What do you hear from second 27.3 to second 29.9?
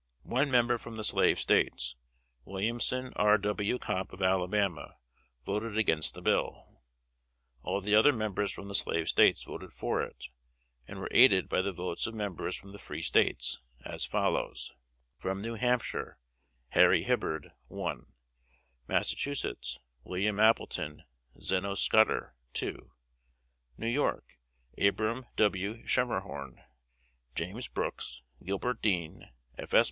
James Brooks, Gilbert Dean, F. S.